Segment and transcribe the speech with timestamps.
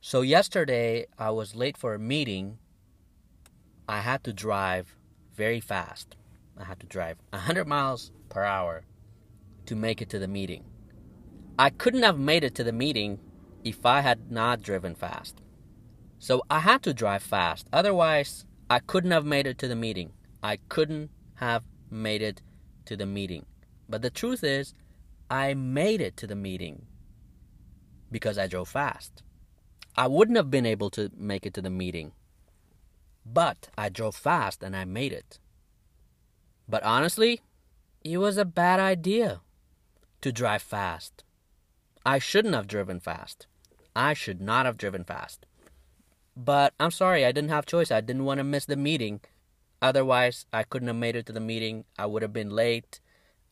[0.00, 2.58] So, yesterday I was late for a meeting.
[3.88, 4.96] I had to drive
[5.36, 6.16] very fast.
[6.58, 8.82] I had to drive 100 miles per hour
[9.66, 10.64] to make it to the meeting.
[11.56, 13.20] I couldn't have made it to the meeting
[13.62, 15.40] if I had not driven fast.
[16.18, 17.68] So I had to drive fast.
[17.72, 20.10] Otherwise, I couldn't have made it to the meeting.
[20.42, 22.42] I couldn't have made it
[22.86, 23.46] to the meeting.
[23.88, 24.74] But the truth is,
[25.30, 26.86] I made it to the meeting
[28.10, 29.22] because I drove fast.
[29.96, 32.12] I wouldn't have been able to make it to the meeting,
[33.24, 35.38] but I drove fast and I made it.
[36.68, 37.40] But honestly,
[38.04, 39.40] it was a bad idea
[40.20, 41.24] to drive fast.
[42.04, 43.46] I shouldn't have driven fast.
[43.94, 45.46] I should not have driven fast.
[46.36, 47.90] But I'm sorry, I didn't have choice.
[47.90, 49.20] I didn't want to miss the meeting.
[49.82, 51.84] Otherwise, I couldn't have made it to the meeting.
[51.98, 53.00] I would have been late.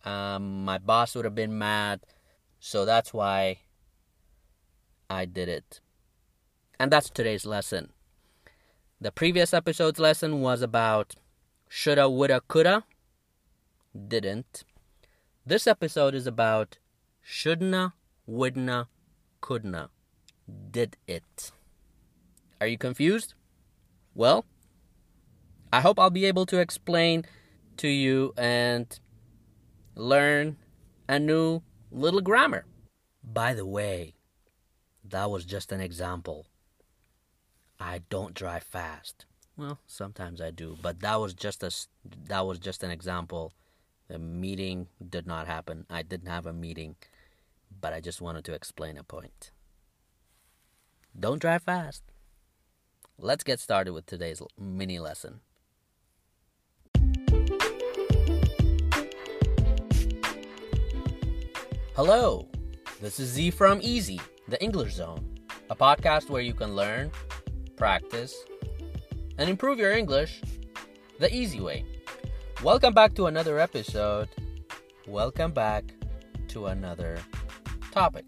[0.05, 2.01] Um, my boss would have been mad.
[2.61, 3.59] So that's why
[5.11, 5.81] I did it.
[6.79, 7.91] And that's today's lesson.
[9.01, 11.15] The previous episode's lesson was about
[11.69, 12.85] shoulda, woulda, coulda.
[14.09, 14.65] Didn't.
[15.47, 16.79] This episode is about
[17.23, 17.93] shouldna,
[18.29, 18.87] wouldna,
[19.43, 19.89] couldna.
[20.71, 21.53] Did it.
[22.61, 23.35] Are you confused?
[24.15, 24.47] Well,
[25.75, 27.25] I hope I'll be able to explain
[27.79, 28.87] to you and
[29.97, 30.57] learn
[31.09, 32.65] a new little grammar.
[33.25, 34.15] By the way,
[35.03, 36.47] that was just an example.
[37.81, 39.27] I don't drive fast.
[39.57, 41.73] Well, sometimes I do, but that was just a
[42.29, 43.53] that was just an example.
[44.07, 45.87] The meeting did not happen.
[45.91, 46.95] I didn't have a meeting,
[47.81, 49.51] but I just wanted to explain a point.
[51.19, 52.05] Don't drive fast.
[53.19, 55.41] Let's get started with today's mini lesson.
[61.97, 62.49] Hello,
[63.01, 65.39] this is Z from Easy, the English Zone,
[65.71, 67.13] a podcast where you can learn,
[67.77, 68.35] practice,
[69.39, 70.43] and improve your English
[71.21, 71.85] the easy way.
[72.65, 74.29] Welcome back to another episode.
[75.07, 75.85] Welcome back
[76.49, 77.17] to another
[77.93, 78.25] topic.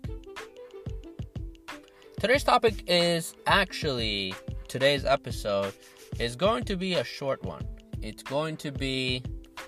[2.20, 4.32] Today's topic is actually
[4.68, 5.74] today's episode
[6.20, 7.66] is going to be a short one.
[8.00, 9.24] It's going to be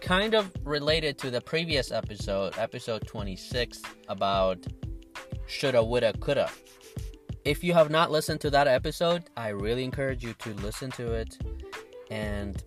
[0.08, 4.56] kind of related to the previous episode, episode 26, about
[5.46, 6.48] shoulda, woulda, coulda.
[7.44, 11.12] If you have not listened to that episode, I really encourage you to listen to
[11.12, 11.36] it.
[12.10, 12.64] And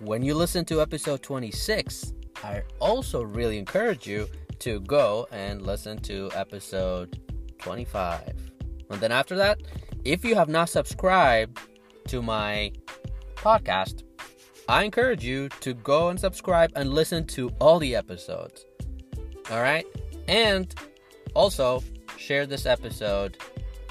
[0.00, 2.12] when you listen to episode 26,
[2.44, 7.18] I also really encourage you to go and listen to episode
[7.58, 8.52] 25.
[8.90, 9.62] And then after that,
[10.04, 11.58] if you have not subscribed
[12.08, 12.70] to my
[13.34, 14.02] podcast,
[14.68, 18.64] I encourage you to go and subscribe and listen to all the episodes.
[19.50, 19.86] All right?
[20.28, 20.74] And
[21.34, 21.82] also
[22.16, 23.38] share this episode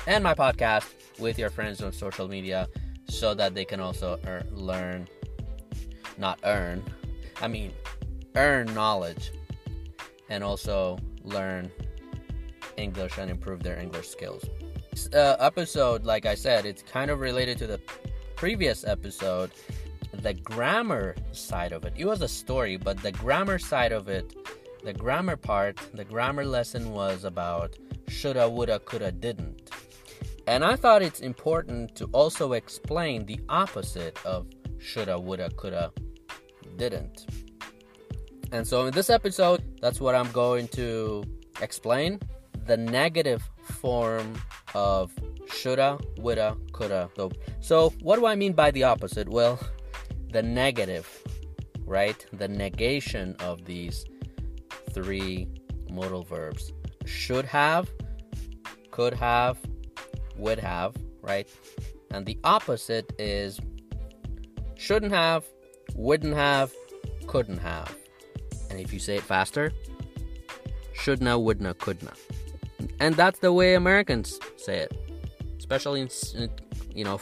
[0.08, 0.86] and my podcast
[1.20, 2.68] with your friends on social media
[3.08, 5.08] so that they can also earn, learn,
[6.18, 6.84] not earn,
[7.42, 7.72] I mean,
[8.36, 9.32] earn knowledge
[10.30, 11.72] and also learn
[12.78, 14.44] English and improve their English skills
[15.14, 17.80] uh, episode, like I said, it's kind of related to the
[18.36, 19.52] previous episode.
[20.22, 21.94] The grammar side of it.
[21.96, 24.34] It was a story, but the grammar side of it,
[24.84, 27.76] the grammar part, the grammar lesson was about
[28.08, 29.70] shoulda, woulda, coulda, didn't.
[30.48, 35.92] And I thought it's important to also explain the opposite of shoulda, woulda, coulda,
[36.78, 37.26] didn't.
[38.52, 41.24] And so in this episode, that's what I'm going to
[41.62, 42.20] explain
[42.66, 44.34] the negative form
[44.74, 45.12] of
[45.48, 47.10] shoulda, woulda, coulda.
[47.16, 49.28] So, so what do I mean by the opposite?
[49.30, 49.60] Well,
[50.36, 51.08] the negative,
[51.86, 52.26] right?
[52.34, 54.04] The negation of these
[54.90, 55.48] three
[55.90, 56.74] modal verbs
[57.06, 57.90] should have,
[58.92, 59.58] could have,
[60.36, 61.48] would have, right?
[62.12, 63.62] And the opposite is
[64.76, 65.46] shouldn't have,
[65.96, 66.74] wouldn't have,
[67.28, 67.96] couldn't have.
[68.70, 69.72] And if you say it faster,
[70.94, 72.14] shouldna, wouldna, couldna.
[73.00, 74.98] And that's the way Americans say it,
[75.58, 76.10] especially in,
[76.94, 77.22] you know,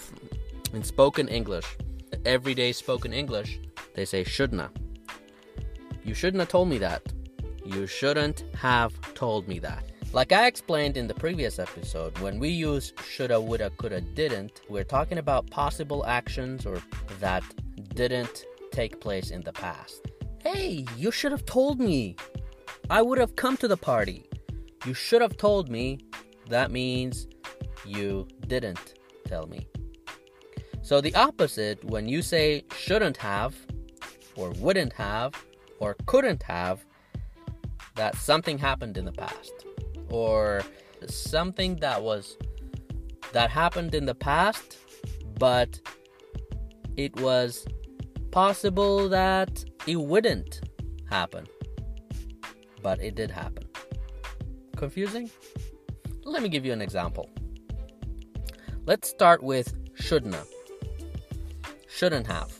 [0.74, 1.77] in spoken English,
[2.25, 3.60] everyday spoken English,
[3.95, 4.69] they say shouldna.
[6.04, 7.01] You shouldn't have told me that.
[7.65, 9.83] You shouldn't have told me that.
[10.13, 14.83] Like I explained in the previous episode, when we use shoulda, woulda, coulda, didn't, we're
[14.83, 16.81] talking about possible actions or
[17.19, 17.44] that
[17.95, 20.01] didn't take place in the past.
[20.39, 22.16] Hey, you should have told me.
[22.89, 24.25] I would have come to the party.
[24.86, 26.00] You should have told me.
[26.50, 27.27] That means
[27.86, 28.95] you didn't
[29.25, 29.68] tell me.
[30.83, 33.56] So the opposite, when you say shouldn't have,
[34.35, 35.33] or wouldn't have,
[35.80, 36.85] or couldn't have
[37.95, 39.53] that something happened in the past.
[40.09, 40.62] Or
[41.07, 42.38] something that was
[43.31, 44.77] that happened in the past
[45.39, 45.80] but
[46.95, 47.65] it was
[48.31, 50.62] possible that it wouldn't
[51.09, 51.45] happen
[52.81, 53.63] but it did happen.
[54.75, 55.30] Confusing?
[56.24, 57.30] Let me give you an example.
[58.85, 60.47] Let's start with shouldn't have
[61.94, 62.51] shouldn't have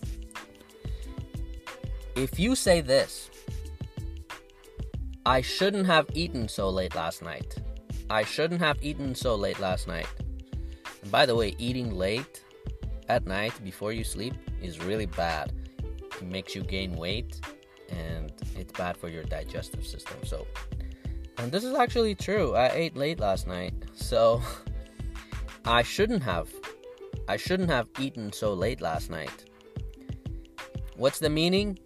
[2.16, 3.30] if you say this
[5.26, 7.56] I shouldn't have eaten so late last night.
[8.10, 10.08] I shouldn't have eaten so late last night.
[11.02, 12.44] And by the way, eating late
[13.08, 15.54] at night before you sleep is really bad.
[16.20, 17.40] It makes you gain weight
[17.88, 20.18] and it's bad for your digestive system.
[20.26, 20.46] So,
[21.38, 22.54] and this is actually true.
[22.54, 23.74] I ate late last night.
[23.94, 24.42] So,
[25.66, 26.50] I shouldn't have.
[27.28, 29.46] I shouldn't have eaten so late last night.
[30.96, 31.80] What's the meaning?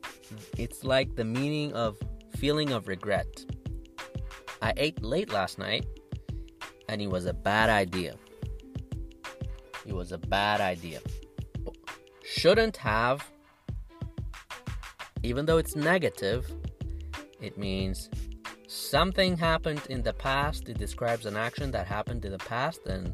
[0.58, 1.98] It's like the meaning of
[2.36, 3.46] feeling of regret.
[4.62, 5.86] I ate late last night
[6.90, 8.16] and it was a bad idea.
[9.86, 11.00] It was a bad idea.
[12.24, 13.26] Shouldn't have,
[15.24, 16.52] even though it's negative,
[17.40, 18.10] it means
[18.68, 20.68] something happened in the past.
[20.68, 23.14] It describes an action that happened in the past and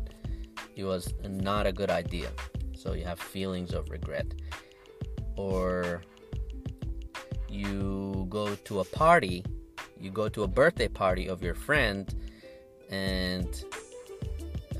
[0.75, 2.29] it was not a good idea.
[2.75, 4.27] So you have feelings of regret.
[5.35, 6.01] Or
[7.49, 9.43] you go to a party,
[9.99, 12.13] you go to a birthday party of your friend,
[12.89, 13.63] and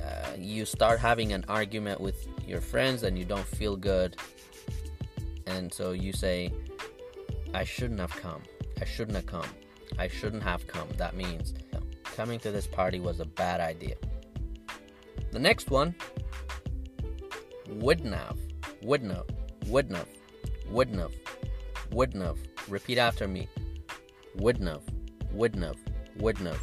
[0.03, 4.17] uh, you start having an argument with your friends and you don't feel good.
[5.47, 6.51] And so you say,
[7.53, 8.41] I shouldn't have come.
[8.81, 9.47] I shouldn't have come.
[9.97, 10.87] I shouldn't have come.
[10.97, 11.53] That means
[12.03, 13.95] coming to this party was a bad idea.
[15.33, 15.95] The next one,
[17.67, 18.37] wouldn't have,
[18.83, 19.25] wouldn't have,
[19.65, 20.07] wouldn't have,
[20.69, 21.11] wouldn't have,
[21.91, 22.37] wouldn't have.
[22.69, 23.47] Repeat after me.
[24.35, 24.83] Wouldn't have.
[25.31, 25.77] Wouldn't have.
[26.17, 26.61] Wouldn't have.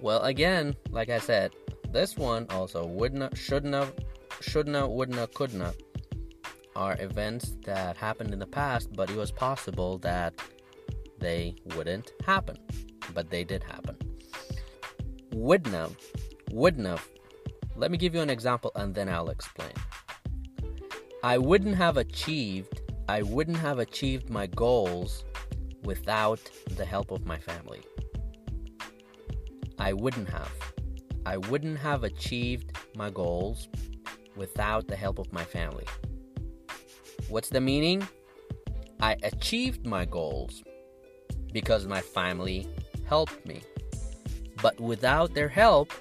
[0.00, 1.52] Well, again, like I said,
[1.92, 3.92] this one also wouldn't shouldn't have,
[4.40, 5.76] shouldn't have, wouldn't have, couldn't have
[6.74, 10.32] are events that happened in the past, but it was possible that
[11.18, 12.56] they wouldn't happen.
[13.12, 13.96] But they did happen.
[15.32, 15.94] Wouldn't have,
[16.50, 17.06] wouldn't have.
[17.76, 19.72] Let me give you an example and then I'll explain.
[21.22, 25.24] I wouldn't have achieved I wouldn't have achieved my goals
[25.84, 26.40] without
[26.76, 27.82] the help of my family.
[29.78, 30.50] I wouldn't have.
[31.24, 33.68] I wouldn't have achieved my goals
[34.34, 35.86] without the help of my family.
[37.28, 38.08] What's the meaning?
[39.00, 40.64] I achieved my goals
[41.52, 42.68] because my family
[43.04, 43.62] helped me.
[44.60, 45.92] But without their help,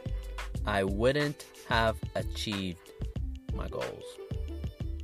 [0.66, 2.92] I wouldn't have achieved
[3.54, 4.04] my goals.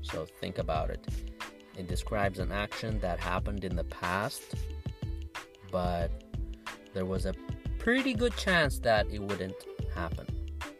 [0.02, 1.06] So think about it.
[1.78, 4.56] It describes an action that happened in the past,
[5.72, 6.12] but
[6.94, 7.34] there was a
[7.80, 9.56] pretty good chance that it wouldn't
[9.96, 10.28] happen.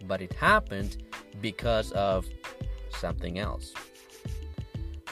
[0.06, 0.98] But it happened
[1.42, 2.28] because of
[2.90, 3.74] something else.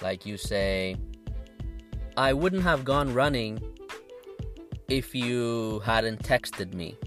[0.01, 0.95] Like you say,
[2.17, 3.59] I wouldn't have gone running
[4.87, 6.97] if you hadn't texted me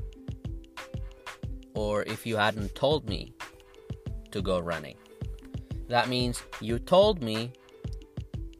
[1.74, 3.32] or if you hadn't told me
[4.32, 4.96] to go running.
[5.88, 7.52] That means you told me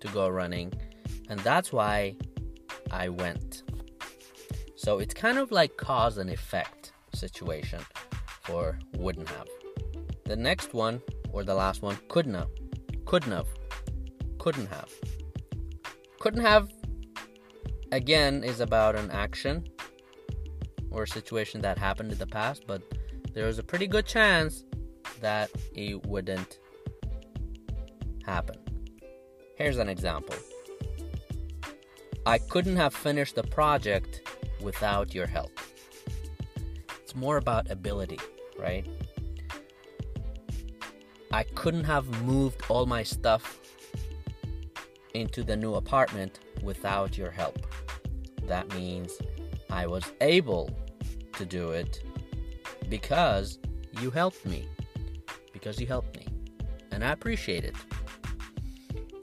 [0.00, 0.72] to go running,
[1.28, 2.16] and that's why
[2.90, 3.62] I went.
[4.76, 7.80] So it's kind of like cause and effect situation
[8.42, 9.48] for wouldn't have.
[10.24, 11.00] The next one,
[11.32, 12.50] or the last one, couldn't have.
[13.04, 13.48] Couldn't have.
[14.38, 14.88] Couldn't have.
[16.20, 16.70] Couldn't have,
[17.92, 19.66] again, is about an action
[20.90, 22.82] or a situation that happened in the past, but
[23.32, 24.64] there is a pretty good chance
[25.22, 26.58] that it wouldn't
[28.24, 28.56] happen.
[29.56, 30.36] Here's an example
[32.26, 34.28] I couldn't have finished the project
[34.60, 35.58] without your help.
[37.00, 38.18] It's more about ability,
[38.58, 38.86] right?
[41.32, 43.58] I couldn't have moved all my stuff
[45.14, 47.66] into the new apartment without your help.
[48.46, 49.18] That means
[49.70, 50.70] I was able
[51.34, 52.02] to do it
[52.88, 53.58] because
[54.00, 54.68] you helped me.
[55.62, 56.26] Because you helped me.
[56.90, 57.76] And I appreciate it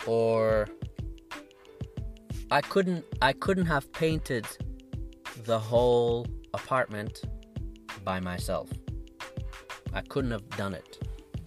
[0.10, 0.68] or
[2.50, 4.46] I couldn't I couldn't have painted
[5.46, 7.22] the whole apartment
[8.04, 8.70] by myself.
[9.94, 10.98] I couldn't have done it.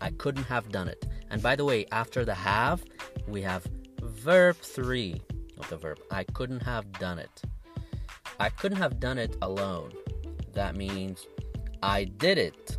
[0.00, 1.06] I couldn't have done it.
[1.30, 2.84] And by the way, after the have,
[3.26, 3.66] we have
[4.00, 5.20] verb 3
[5.58, 5.98] of the verb.
[6.10, 7.42] I couldn't have done it.
[8.38, 9.92] I couldn't have done it alone.
[10.52, 11.26] That means
[11.82, 12.76] I did it,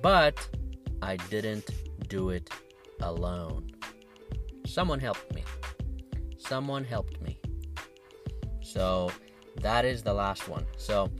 [0.00, 0.48] but
[1.02, 1.70] I didn't
[2.08, 2.50] do it
[3.00, 3.70] alone.
[4.66, 5.44] Someone helped me.
[6.38, 7.38] Someone helped me.
[8.60, 9.10] So
[9.62, 10.66] that is the last one.
[10.76, 11.10] So,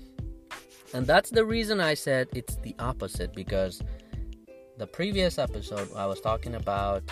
[0.92, 3.82] and that's the reason I said it's the opposite because
[4.78, 7.02] the previous episode I was talking about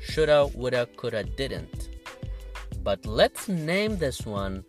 [0.00, 1.90] shoulda, woulda, coulda, didn't.
[2.82, 4.64] But let's name this one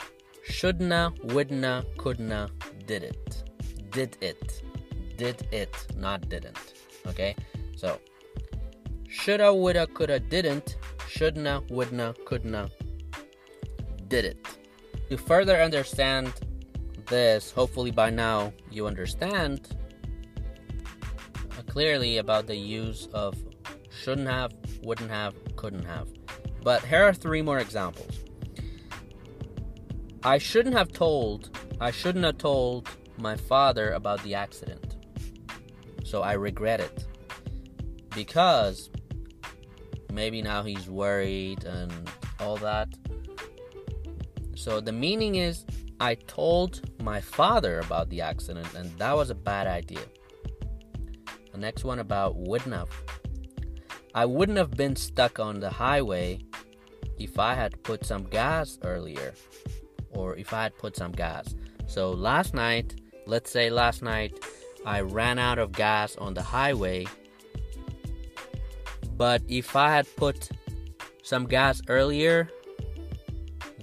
[0.48, 2.50] shouldna, wouldna, couldna,
[2.86, 3.44] did it.
[3.92, 4.62] Did it.
[5.18, 6.73] Did it, not didn't.
[7.08, 7.36] Okay?
[7.76, 8.00] So,
[9.08, 10.78] shoulda, woulda, coulda, didn't.
[11.08, 12.72] Shouldna, wouldna, couldna,
[14.08, 14.48] did it.
[15.10, 16.34] To further understand
[17.06, 19.78] this, hopefully by now you understand
[21.58, 23.36] uh, clearly about the use of
[23.92, 26.08] shouldn't have, wouldn't have, couldn't have.
[26.64, 28.24] But here are three more examples.
[30.24, 34.93] I shouldn't have told, I shouldn't have told my father about the accident.
[36.04, 37.06] So I regret it.
[38.14, 38.90] Because
[40.12, 41.92] maybe now he's worried and
[42.40, 42.90] all that.
[44.56, 45.66] So the meaning is
[46.00, 50.06] I told my father about the accident and that was a bad idea.
[51.52, 52.90] The next one about wouldn't have.
[54.16, 56.40] I wouldn't have been stuck on the highway
[57.18, 59.34] if I had put some gas earlier
[60.12, 61.56] or if I had put some gas.
[61.88, 62.96] So last night,
[63.26, 64.40] let's say last night,
[64.86, 67.06] I ran out of gas on the highway.
[69.16, 70.50] But if I had put
[71.22, 72.50] some gas earlier,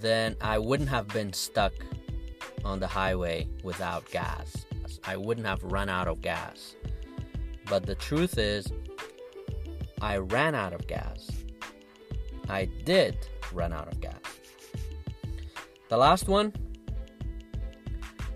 [0.01, 1.73] then I wouldn't have been stuck
[2.65, 4.67] on the highway without gas.
[5.05, 6.77] I wouldn't have run out of gas.
[7.69, 8.71] But the truth is,
[10.03, 11.31] I ran out of gas.
[12.49, 13.17] I did
[13.53, 14.21] run out of gas.
[15.89, 16.53] The last one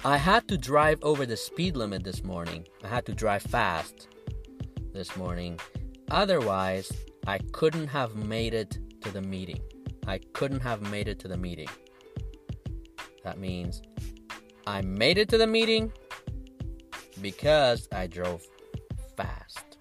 [0.07, 2.67] I had to drive over the speed limit this morning.
[2.83, 4.09] I had to drive fast
[4.93, 5.59] this morning.
[6.11, 6.93] Otherwise,
[7.27, 9.61] I couldn't have made it to the meeting.
[10.07, 11.71] I couldn't have made it to the meeting.
[13.23, 13.81] That means
[14.67, 15.91] I made it to the meeting
[17.23, 18.43] because I drove
[19.17, 19.79] fast.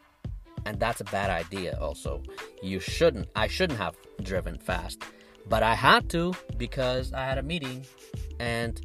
[0.66, 2.24] And that's a bad idea also.
[2.62, 5.04] You shouldn't I shouldn't have driven fast.
[5.50, 7.86] But I had to because I had a meeting
[8.40, 8.82] and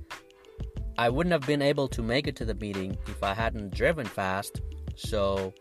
[0.98, 4.04] I wouldn't have been able to make it to the meeting if I hadn't driven
[4.04, 4.60] fast.
[4.96, 5.54] So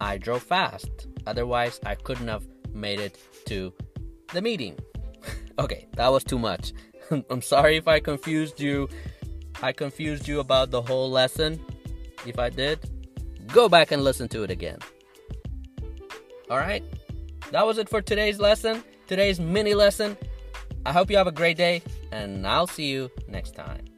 [0.00, 1.06] I drove fast.
[1.26, 3.74] Otherwise, I couldn't have made it to
[4.32, 4.78] the meeting.
[5.58, 6.72] okay, that was too much.
[7.30, 8.88] I'm sorry if I confused you.
[9.62, 11.60] I confused you about the whole lesson.
[12.26, 12.80] If I did,
[13.48, 14.78] go back and listen to it again.
[16.50, 16.82] All right,
[17.52, 20.16] that was it for today's lesson, today's mini lesson.
[20.86, 23.93] I hope you have a great day, and I'll see you next time.